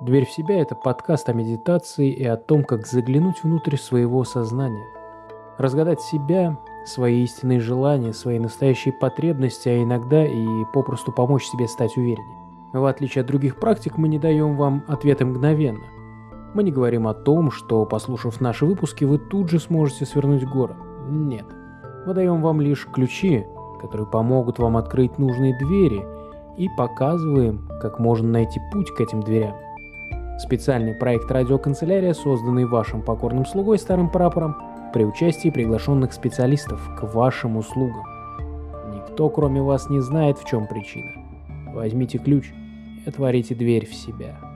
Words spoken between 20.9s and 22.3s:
Нет. Мы